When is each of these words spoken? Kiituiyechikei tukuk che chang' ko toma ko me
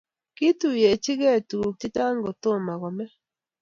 Kiituiyechikei 0.35 1.41
tukuk 1.49 1.75
che 1.79 1.87
chang' 1.95 2.21
ko 2.23 2.31
toma 2.41 2.73
ko 2.81 2.89
me 2.97 3.05